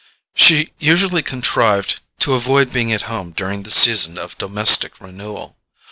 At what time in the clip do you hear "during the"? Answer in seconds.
3.33-3.69